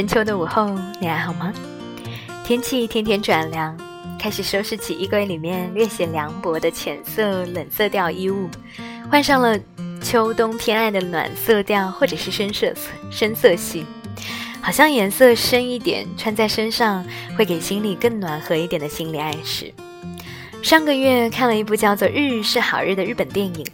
[0.00, 0.66] 深秋的午后，
[0.98, 1.52] 你还好吗？
[2.42, 3.76] 天气天天转凉，
[4.18, 8.48] 开始收拾起衣柜里面略显凉薄的浅色冷色调衣物，
[9.10, 9.60] 换上了
[10.00, 12.72] 秋冬偏爱的暖色调或者是深色
[13.10, 13.84] 深色系，
[14.62, 17.04] 好像颜色深一点，穿在身上
[17.36, 19.70] 会给心里更暖和一点的心理暗示。
[20.62, 23.66] 上个月看了一部叫做《日是好日》的日本电影。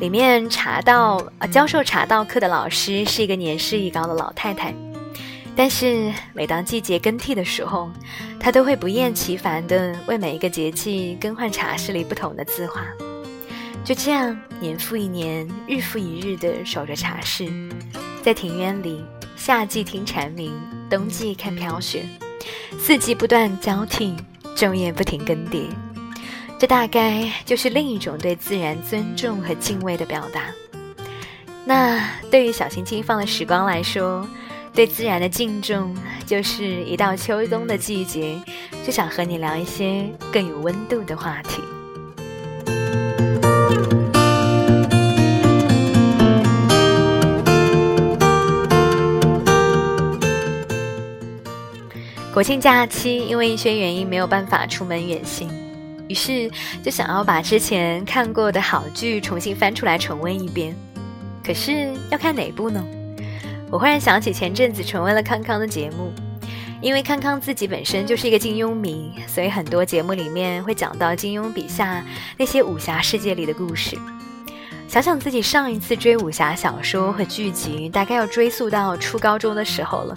[0.00, 4.72] 里面茶道啊，教授茶道课的老师是一个年事已高的老太太，
[5.58, 7.90] 但是每当季节更替的时候，
[8.38, 12.86] 他都会不厌其烦地为每一个节气更换茶室里不同的字画。
[13.82, 17.50] 就这样，年复一年，日复一日地守着茶室，
[18.22, 20.52] 在庭院里，夏季听蝉鸣，
[20.88, 22.04] 冬季看飘雪，
[22.78, 24.14] 四季不断交替，
[24.54, 25.64] 昼夜不停更迭。
[26.56, 30.42] 这大概就是另一种对自然尊重和敬畏的表达。
[31.64, 34.24] 那对于小心轻放的时光来说，
[34.78, 35.92] 对自然的敬重，
[36.24, 38.40] 就是一到秋冬的季节，
[38.86, 41.60] 就想和你聊一些更有温度的话题。
[52.32, 55.50] 国庆假期，因为一些原因没有办法出门远行。
[56.08, 56.48] 于是
[56.84, 60.76] 就想要把之前看过的好剧重新翻出来重温一遍，
[61.44, 62.80] 可是要看哪部呢？
[63.70, 66.10] 我忽然想起前阵子重温了康康的节目，
[66.80, 72.02] 因为康康自己本身就是一个金庸迷，所以很多节目里面会讲到金庸笔下
[72.38, 73.98] 那些武侠世界里的故事。
[74.88, 80.16] 想想自己上一次追武侠小说和剧集，大概要追溯到初高中的时候了。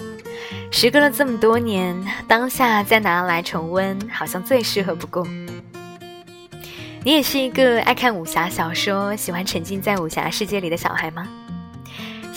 [0.72, 1.94] 时隔了这么多年，
[2.26, 5.28] 当下再拿来重温，好像最适合不过。
[7.04, 11.28] 你也是一个爱看武侠小说、喜欢沉浸在武侠世界里的小孩吗？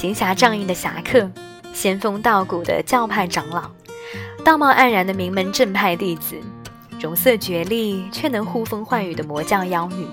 [0.05, 1.31] 行侠仗义的侠客，
[1.73, 3.71] 仙风道骨的教派长老，
[4.45, 6.37] 道貌岸然的名门正派弟子，
[7.01, 10.07] 容色绝丽却能呼风唤雨的魔教妖女，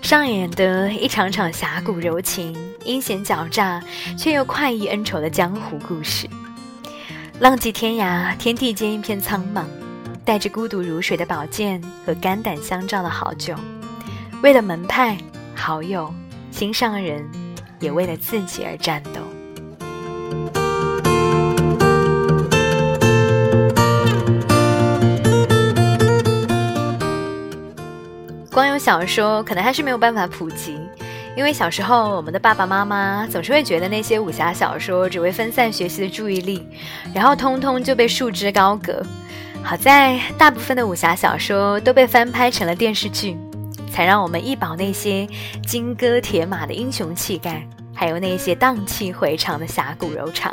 [0.00, 3.82] 上演的一场场侠骨柔情、阴险狡诈
[4.16, 6.28] 却又快意恩仇的江湖故事。
[7.40, 9.64] 浪迹天涯，天地间一片苍茫。
[10.24, 13.56] 带着孤独如水的宝剑和肝胆相照的好酒，
[14.40, 15.18] 为了门派、
[15.52, 16.14] 好友、
[16.52, 17.28] 心上人，
[17.80, 19.20] 也为了自己而战斗。
[28.50, 30.78] 光有小说可能还是没有办法普及，
[31.36, 36.64] 因为小时候我们的爸爸妈妈总是会觉得那些武侠小说只会分散学习的注意力，
[37.12, 39.04] 然后通通就被束之高阁。
[39.64, 43.36] 好在大部分的武侠小说都被翻拍成了电视剧，
[43.94, 45.24] 才让我们一饱那些
[45.64, 50.52] 金戈铁马的英雄气概，还有那些荡气回肠的侠骨柔肠。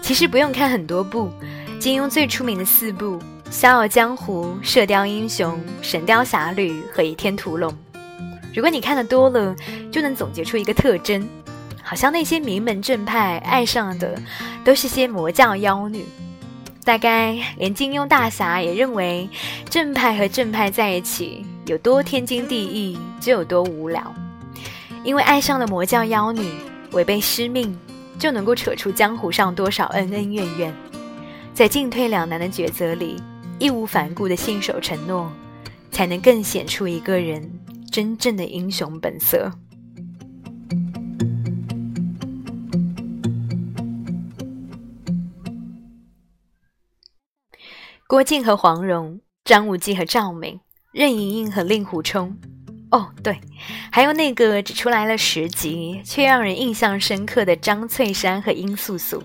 [0.00, 1.30] 其实不用看很多部，
[1.78, 3.18] 金庸最出名的四部
[3.50, 5.52] 《笑傲江湖》《射雕英雄》
[5.82, 7.70] 《神雕侠侣》和《倚天屠龙》，
[8.54, 9.54] 如果你看的多了，
[9.92, 11.28] 就能总结出一个特征：
[11.82, 14.18] 好像那些名门正派爱上的
[14.64, 16.06] 都是些魔教妖女。
[16.86, 19.28] 大概连金庸大侠也认为，
[19.68, 24.14] 正派和正派在一起有多天经地义，就有多无聊。
[25.04, 26.50] 因为爱上了魔教妖女，
[26.92, 27.78] 违背师命，
[28.18, 30.74] 就能够扯出江湖上多少恩恩怨怨。
[31.52, 33.22] 在进退两难的抉择里，
[33.58, 35.30] 义无反顾的信守承诺，
[35.90, 37.60] 才能更显出一个人
[37.92, 39.52] 真正的英雄本色。
[48.06, 50.58] 郭靖和黄蓉，张无忌和赵敏，
[50.92, 52.36] 任盈盈和令狐冲。
[52.90, 53.38] 哦，对，
[53.92, 59.22] 还有那个只出来了十集却让人印象深刻的张翠山和殷素素。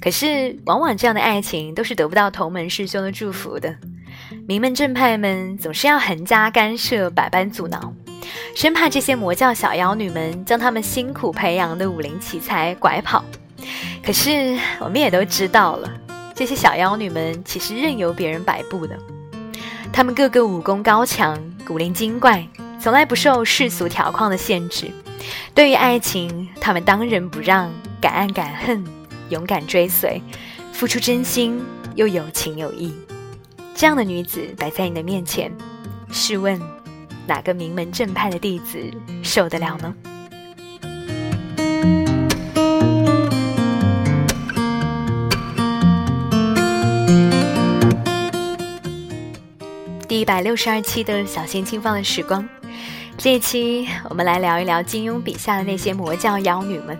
[0.00, 3.76] 可是，往往这样的爱情都是得不到同门师兄的祝福的。
[4.46, 7.92] 名门正派们总是要横加干涉，百般阻挠，
[8.54, 13.24] 生怕这些魔教小妖女们将他们辛苦培养的武林奇才拐跑。
[14.04, 15.90] 可是，我们也都知道了。
[16.34, 18.96] 这些小妖女们其实任由别人摆布的，
[19.94, 22.44] 他们个个武功高强，古灵精怪，
[22.80, 24.90] 从来不受世俗条框的限制。
[25.54, 28.84] 对于爱情，他们当仁不让，敢爱敢恨，
[29.28, 30.20] 勇敢追随，
[30.72, 31.62] 付出真心
[31.94, 32.92] 又有情有义。
[33.76, 35.48] 这样的女子摆在你的面前，
[36.10, 36.60] 试问
[37.24, 38.76] 哪个名门正派的弟子
[39.22, 39.94] 受得了呢？
[50.24, 52.48] 一百六十二期的小心轻放的时光，
[53.18, 56.98] 这一期我们来聊一聊金庸笔下的那些魔教妖女们。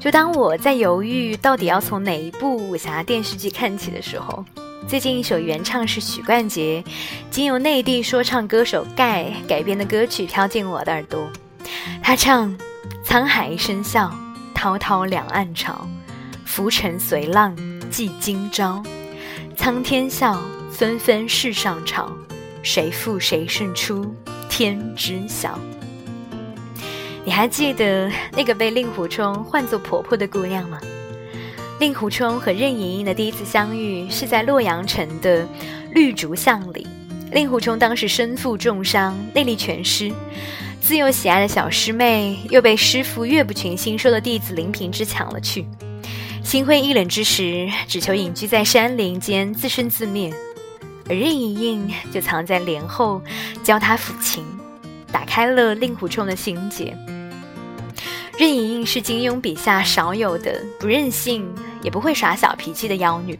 [0.00, 4.42] 就当我在犹豫到底要从哪一部武侠电视剧看起的时候，
[4.88, 6.82] 最近一首原唱是许冠杰，
[7.30, 11.28] 经由内地说唱歌手盖改编的歌曲飘进我的耳朵。
[12.02, 12.56] 他唱
[13.04, 14.10] ：“沧海一声笑，
[14.54, 15.86] 滔滔两岸潮，
[16.46, 17.54] 浮沉随浪
[17.90, 18.82] 记今朝。
[19.58, 20.42] 苍天笑，
[20.74, 22.10] 纷纷世上潮，
[22.60, 24.12] 谁负谁胜出，
[24.50, 25.56] 天知晓。”
[27.24, 30.80] 你还记得那个被令狐冲唤作婆婆的姑娘吗？
[31.78, 35.46] 令狐冲和任盈盈的第一次相遇是在洛阳城的
[35.92, 36.84] 绿竹巷里。
[37.30, 40.12] 令狐冲当时身负重伤，内力全失，
[40.80, 45.64] 自幼喜爱的小师妹又被师傅岳不群新收的弟子林平之抢了去。
[46.42, 50.32] 心灰意冷之时，只求隐居在山林间，自生自灭。
[51.08, 53.20] 而任盈盈就藏在帘后，
[53.62, 54.44] 教他抚琴，
[55.12, 56.96] 打开了令狐冲的心结。
[58.38, 61.48] 任盈盈是金庸笔下少有的不任性
[61.82, 63.38] 也不会耍小脾气的妖女。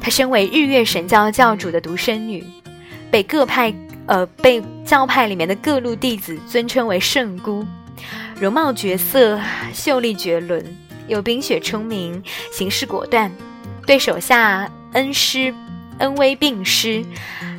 [0.00, 2.44] 她身为日月神教教主的独生女，
[3.10, 3.72] 被各派
[4.06, 7.64] 呃被教派里面的各路弟子尊称为圣姑。
[8.40, 9.40] 容貌绝色，
[9.72, 10.64] 秀丽绝伦，
[11.06, 13.30] 又冰雪聪明，行事果断，
[13.86, 15.52] 对手下恩师
[15.98, 17.04] 恩威并施，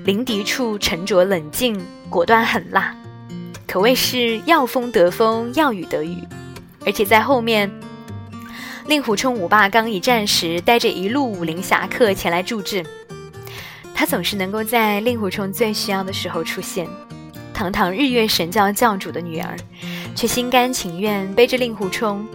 [0.05, 2.95] 临敌处沉着冷静，果断狠辣，
[3.67, 6.17] 可谓是要风得风，要雨得雨。
[6.85, 7.69] 而且在后面，
[8.87, 12.85] 令狐冲五霸刚一战时，带着一路武林侠客前来助阵。
[13.93, 16.87] 他总是能够在令狐冲最需要的时候出现。
[17.53, 19.53] 堂堂日月神教教主的女儿，
[20.15, 22.25] 却心甘情愿背着令狐冲，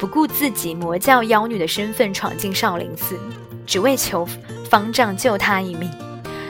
[0.00, 3.16] 不顾自己魔教妖女的身份闯进少林寺，
[3.64, 4.26] 只为求
[4.72, 5.90] 方丈救她一命，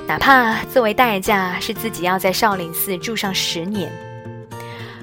[0.07, 3.91] 哪怕作为代价是自己要在少林寺住上十年。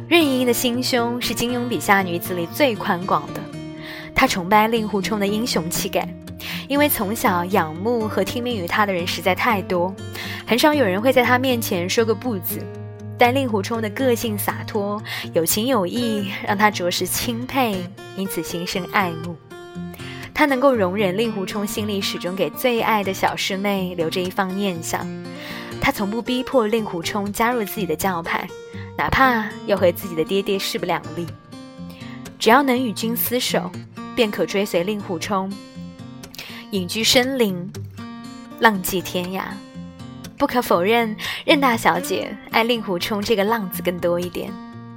[0.07, 3.41] 任盈盈的心胸是金庸笔下女子里最宽广的，
[4.15, 6.07] 她崇拜令狐冲的英雄气概，
[6.69, 9.93] 因为从小仰慕和听命于他的人实在太多，
[10.47, 12.65] 很少有人会在他面前说个不字。
[13.17, 17.85] 但令狐冲的个性洒脱、有情有义，让他着实钦佩，
[18.15, 19.35] 因此心生爱慕。
[20.39, 25.05] 他能够容忍令狐冲心里始终给最爱的小师妹留着一方念想，
[25.81, 28.47] 他从不逼迫令狐冲加入自己的教派。
[28.97, 31.27] 哪怕要和自己的爹爹势不两立，
[32.39, 33.69] 只要能与君厮守，
[34.15, 35.51] 便可追随令狐冲
[36.71, 37.69] 隐居深林，
[38.61, 39.41] 浪迹天涯。
[40.37, 41.13] 不可否认，
[41.43, 44.49] 任大小姐爱令狐冲这个浪子更多一点。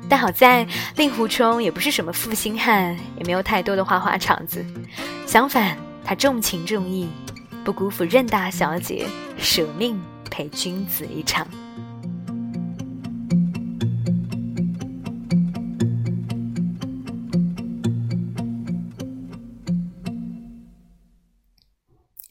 [0.09, 4.65] 但好在令狐冲也不是什么负心汉，也没有太多的花花肠子。
[5.33, 5.75] 相反，
[6.05, 7.09] 他重情重义，
[7.65, 9.07] 不辜负任大小姐
[9.39, 9.99] 舍命
[10.31, 11.49] 陪君子一场。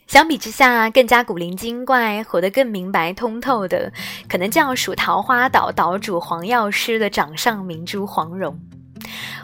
[0.05, 3.91] 相比之下，更加古灵精怪、活得更明白通透的，
[4.29, 8.59] 可能就要属桃花岛岛主黄药师的掌上明珠黄蓉。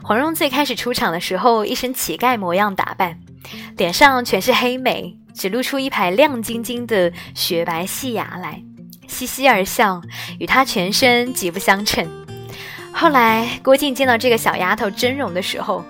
[0.04, 3.20] 黄蓉最开始出场的时候，一身乞丐模样打扮，
[3.78, 8.64] 脸上全是黑眉，只露出一排亮晶晶的雪白细牙来，
[9.08, 10.02] 嘻嘻而笑，
[10.40, 12.08] 与她全身极不相称。
[12.92, 15.84] 后来郭靖见到这个小丫头真容的时候，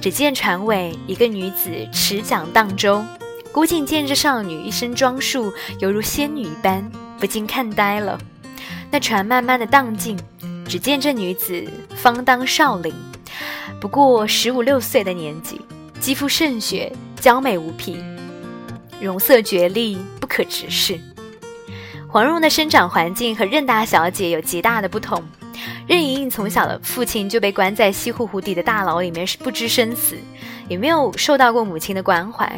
[0.00, 3.04] 只见船尾一个女子持桨荡舟。
[3.50, 8.18] 郭靖见这少女一身装束，犹如仙女一般，不禁看呆了。
[8.90, 10.16] 那船慢慢的荡进，
[10.68, 11.66] 只见这女子
[11.96, 12.94] 方当少龄，
[13.80, 15.60] 不过十五六岁的年纪，
[16.02, 17.96] 肌肤胜雪，娇美无匹，
[19.00, 20.98] 容色绝丽，不可直视。
[22.08, 25.22] 黄蓉的生长环境和任大小姐有极大的不同。
[25.86, 30.16] 任盈盈从小的父亲就被关在西湖湖底的大牢里面，是不知生死，
[30.66, 32.50] 也没有受到过母亲的关怀。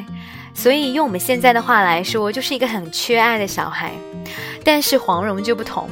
[0.54, 3.92] 所以用我们现在的话来说，就是一个很缺爱的小孩。
[4.64, 5.90] 但是黄蓉就不同，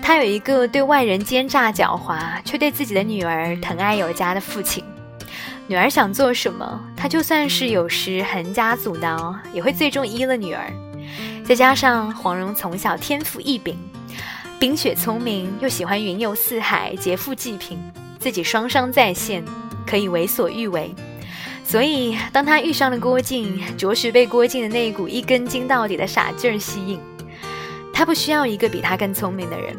[0.00, 4.82] 她有一个对外人奸诈狡猾，却对自己的女儿疼爱有加的父亲。
[5.66, 10.70] 女儿想做什么，他就算是有时横加阻挠，也会最终依了女儿。
[11.42, 13.78] 再加上黄蓉从小天赋异禀，
[14.58, 17.78] 冰雪聪明，又喜欢云游四海，劫富济贫，
[18.18, 19.42] 自己双商在线，
[19.86, 20.94] 可以为所欲为。
[21.64, 27.00] 所以，当他遇上了郭靖，着实被郭靖的那一股一根筋到底的傻劲儿吸引。
[27.90, 29.74] 他不需要一个比他更聪明的人，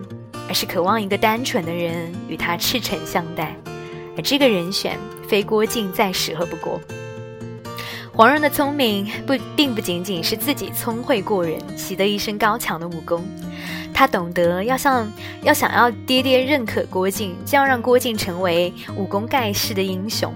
[0.48, 3.56] 而是渴望一个单纯的人与他赤诚相待。
[4.16, 6.80] 而这个人选，非郭靖再适合不过。
[8.14, 13.26] 黄蓉的聪明不，并不仅仅是自己聪慧过人，习得一身高强的武功。
[13.94, 15.10] 他懂得要像
[15.42, 20.34] 要想要爹爹认可郭靖，就要让郭靖成为武功盖世的英雄。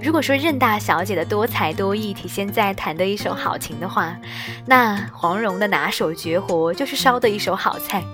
[0.00, 4.16] 如果说任大小姐的多才多艺体现在弹得一手好琴的话，
[4.64, 8.04] 那黄蓉的拿手绝活就是烧的一手好菜。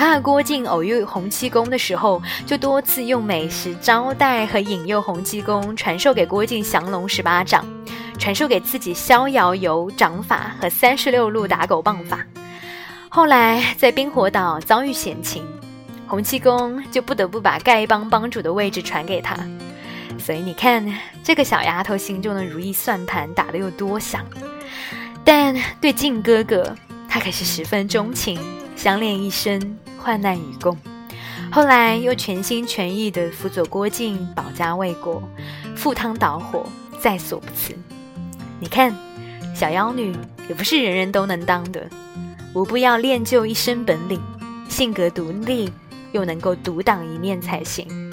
[0.00, 7.66] 他和郭靖偶遇洪七公的时候，就多次用美食招待和引诱洪七公传授给郭靖降龙十八掌，
[8.18, 12.24] 传授给自己逍遥游掌法和三十六路打狗棒法。
[13.10, 15.46] 后来在冰火岛遭遇险情，
[16.06, 19.36] 洪七公就不得不把丐帮帮主的位置传给他。
[20.18, 20.82] 所以你看，
[21.22, 24.24] 这个小丫头心中的如意算盘打得有多响。
[25.22, 26.74] 但对靖哥哥，
[27.06, 28.40] 她可是十分钟情，
[28.74, 29.60] 相恋一生，
[30.02, 30.76] 患难与共。
[31.52, 35.22] 后来又全心全意地辅佐郭靖保家卫国，
[35.76, 36.64] 赴汤蹈火，
[37.00, 37.74] 在所不辞。
[38.60, 38.94] 你看，
[39.54, 40.14] 小妖女
[40.48, 41.88] 也不是人人都能当的，
[42.54, 44.20] 无不要练就一身本领，
[44.68, 45.72] 性格独立，
[46.12, 48.09] 又能够独当一面才行。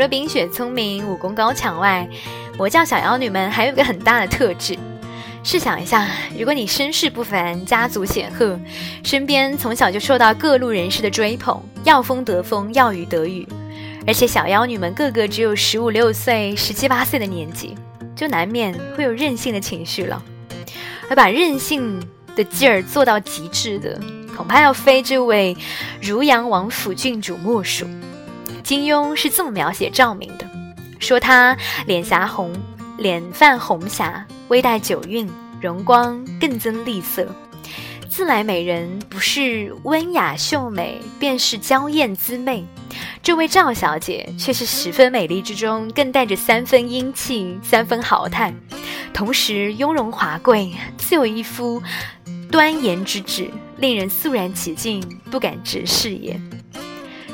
[0.00, 2.08] 除了冰雪聪明、武功高强外，
[2.56, 4.74] 魔教小妖女们还有一个很大的特质。
[5.44, 8.58] 试想一下，如果你身世不凡、家族显赫，
[9.04, 13.46] 身边从小就受到各路人士的追捧，要风得风，要雨得雨，
[14.06, 17.76] 而且小妖女们个个只有十五六岁、十七八岁的年纪，
[18.16, 20.22] 就难免会有任性的情绪了。
[21.10, 22.02] 而把任性
[22.34, 24.00] 的劲儿做到极致的，
[24.34, 25.54] 恐怕要非这位
[26.00, 27.86] 如阳王府郡主莫属。
[28.70, 30.48] 金庸是这么描写赵敏的，
[31.00, 31.56] 说她
[31.88, 32.52] 脸颊红，
[32.98, 35.28] 脸泛红霞，微带酒韵，
[35.60, 37.26] 容光更增丽色。
[38.08, 42.64] 自来美人不是温雅秀美，便是娇艳姿媚。
[43.24, 48.54] 这位赵小姐却是十分美丽之中，更带着三分英气，三分豪态，
[49.12, 51.82] 同时雍容华贵，自有一副
[52.52, 56.40] 端严之质，令人肃然起敬，不敢直视也。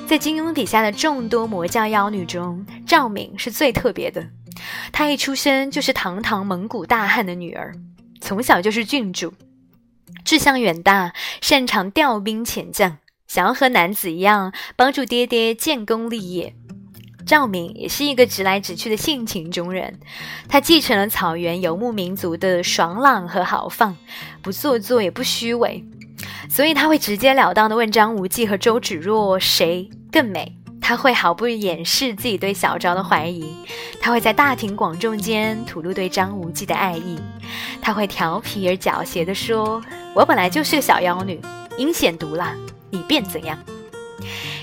[0.07, 4.25] 在金庸笔下的众多魔教妖女中，赵敏是最特别的。
[4.93, 7.75] 她一出生就是堂堂蒙古大汉的女儿，
[8.21, 9.35] 从小就是郡主，
[10.25, 16.55] 志向远大，擅长调兵遣将，想要和男子一样帮助爹爹建功立业。
[17.27, 19.99] 赵敏也是一个直来直去的性情中人，
[20.49, 23.97] 她继承了草原游牧民族的爽朗和豪放，
[24.41, 25.85] 不做作也不虚伪。
[26.49, 33.45] 所以他会直截了当的问张无忌和周芷若谁更美，他会毫不掩饰自己对小昭的怀疑，
[34.01, 37.19] 他会在大庭广众间吐露对张无忌的爱意，
[37.83, 39.83] 他会调皮而狡黠地说
[40.15, 41.41] ：“我本来就是个小妖女，
[41.77, 42.55] 阴险毒辣，
[42.91, 43.59] 你便怎样？”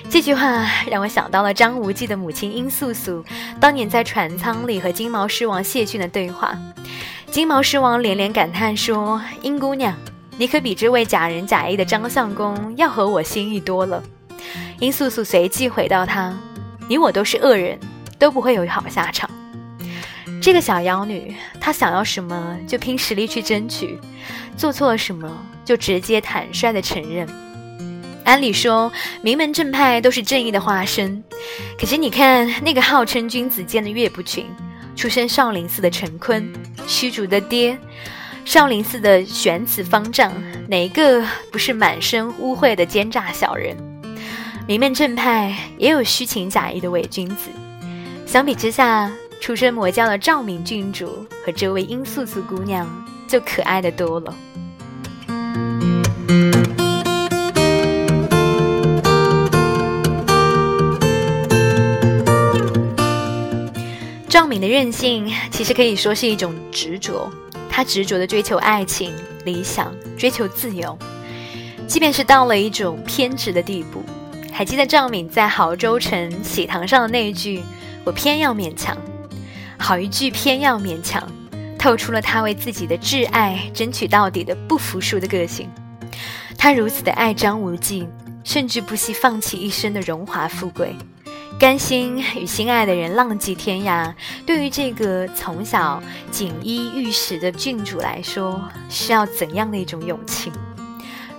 [0.09, 3.23] 这句话让我想到了张无忌的母亲殷素素
[3.59, 6.57] 当年在船舱里和金毛狮王谢逊的对话，
[7.29, 9.95] 金毛狮王连连感叹说：“殷姑娘。”
[10.37, 14.03] 你可比这位假仁假义的张相公要合我心意多了。
[14.79, 16.37] 殷素素随即回道：“他，
[16.89, 17.79] 你我都是恶人，
[18.17, 19.29] 都不会有好下场。”
[20.41, 23.97] 这个小妖女，她想要什么就拼实力去争取，
[24.57, 25.31] 做错了什么
[25.63, 27.27] 就直接坦率的承认。
[28.25, 31.23] 按理说，名门正派都是正义的化身，
[31.79, 34.45] 可是你看那个号称君子剑的岳不群，
[34.95, 36.51] 出身少林寺的陈坤，
[36.87, 37.77] 虚竹的爹。
[38.45, 40.31] 少林寺的玄子方丈，
[40.67, 43.75] 哪个不是满身污秽的奸诈小人？
[44.67, 47.49] 名门正派也有虚情假意的伪君子。
[48.27, 52.87] 相比之下，出身魔教的赵敏郡主和这位殷素素姑娘
[53.27, 54.35] 就可爱的多了。
[64.29, 67.31] 赵敏的任性，其实可以说是一种执着。
[67.75, 69.11] 他执着的追求爱情、
[69.45, 70.95] 理想，追求自由，
[71.87, 74.03] 即便是到了一种偏执的地步。
[74.51, 77.63] 还记得赵敏在亳州城喜堂上的那一句
[78.05, 78.95] “我偏要勉强”，
[79.79, 81.27] 好一句“偏要勉强”，
[81.79, 85.67] 透出了他为自己的挚爱争取到底的不服输的个性。
[86.55, 88.07] 他如此的爱张无忌，
[88.43, 90.95] 甚至不惜放弃一生的荣华富贵。
[91.59, 94.13] 甘心与心爱的人浪迹天涯，
[94.45, 100.51] 对于这个从小锦衣玉食的郡主来说，需要怎样的一种勇气？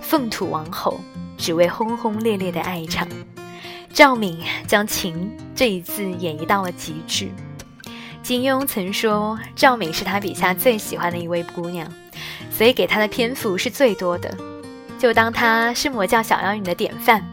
[0.01, 0.99] 凤土王后，
[1.37, 3.07] 只为轰轰烈烈的爱一场。
[3.93, 7.29] 赵敏将情这一字演绎到了极致。
[8.23, 11.87] 金庸曾说，赵敏是他笔下最喜欢的一位姑娘，
[12.49, 14.35] 所以给她的篇幅是最多的，
[14.97, 17.23] 就当她是魔教小妖女的典范。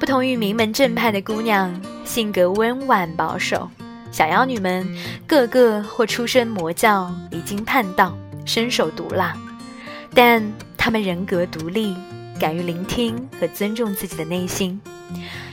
[0.00, 1.80] 不同于名门正派的姑娘。
[2.08, 3.68] 性格温婉保守，
[4.10, 4.88] 小妖女们
[5.26, 9.36] 个个或出身魔教，离经叛道，身手毒辣，
[10.14, 10.42] 但
[10.78, 11.94] 他们人格独立，
[12.40, 14.80] 敢于聆听和尊重自己的内心。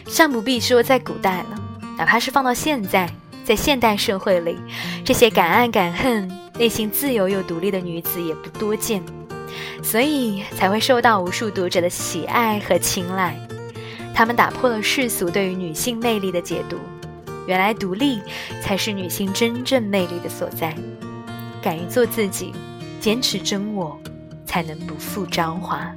[0.08, 1.62] 尚不必说在古代了，
[1.98, 3.10] 哪怕是放到现在，
[3.44, 4.58] 在现代社会里，
[5.04, 6.26] 这些敢爱敢恨、
[6.58, 9.04] 内心自由又独立的女子也不多见，
[9.84, 13.38] 所以才会受到无数读者的喜爱和青睐。
[14.16, 16.78] 她们打破了世俗对于女性魅力的解读，
[17.48, 18.22] 原来独立
[18.62, 20.74] 才是女性真正魅力的所在。
[21.62, 22.54] 敢于做自己，
[23.02, 24.00] 坚持真我，
[24.46, 25.94] 才能不负韶华。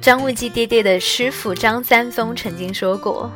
[0.00, 3.30] 张无忌爹爹的师傅张三丰曾经说过：“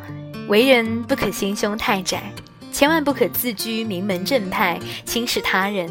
[0.48, 2.32] 为人不可心胸太窄，
[2.76, 5.90] 千万不可自居名门正派，轻视他人。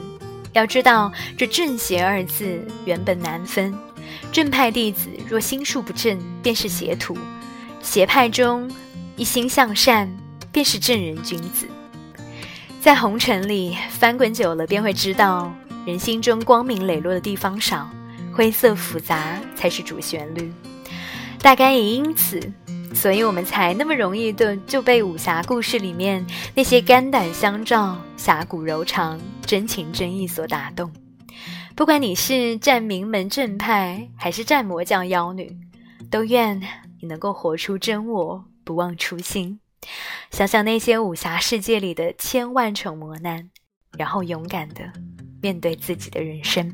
[0.54, 3.74] 要知道，这正邪二字原本难分。
[4.32, 7.16] 正派弟子若心术不正，便是邪徒；
[7.82, 8.70] 邪派中
[9.16, 10.16] 一心向善，
[10.52, 11.68] 便是正人君子。
[12.80, 15.52] 在红尘里翻滚久了，便会知道，
[15.88, 17.90] 人心中光明磊落的地方少。”
[18.32, 20.54] 灰色复杂才是主旋律，
[21.40, 22.40] 大概也因此，
[22.96, 26.26] 所以我们才那么容易的就被武侠故事里面
[26.56, 30.92] 那些肝胆相照、侠骨柔肠、真情真意所打动。
[31.76, 35.56] 不管你是战名门正派，还是战魔教妖女，
[36.10, 36.60] 都愿
[37.02, 39.60] 你能够活出真我，不忘初心。
[40.32, 43.52] 想想那些武侠世界里的千万重磨难，
[43.98, 44.92] 然后勇敢的
[45.42, 46.74] 面对自己的人生。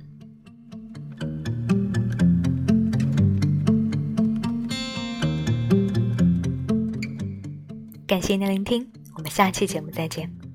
[8.12, 10.51] 感谢您的聆听，我们下期节目再见。